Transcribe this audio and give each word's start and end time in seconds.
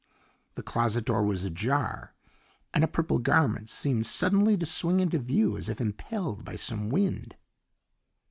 The 0.55 0.63
closet 0.63 1.05
door 1.05 1.21
was 1.21 1.43
ajar, 1.45 2.15
and 2.73 2.83
a 2.83 2.87
purple 2.87 3.19
garment 3.19 3.69
seemed 3.69 4.07
suddenly 4.07 4.57
to 4.57 4.65
swing 4.65 4.99
into 4.99 5.19
view 5.19 5.55
as 5.57 5.69
if 5.69 5.79
impelled 5.79 6.43
by 6.43 6.55
some 6.55 6.89
wind. 6.89 7.35